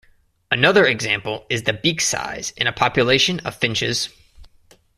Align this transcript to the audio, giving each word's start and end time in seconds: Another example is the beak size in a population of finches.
Another 0.49 0.83
example 0.87 1.45
is 1.47 1.61
the 1.61 1.73
beak 1.73 2.01
size 2.01 2.53
in 2.57 2.65
a 2.65 2.73
population 2.73 3.39
of 3.41 3.55
finches. 3.55 4.09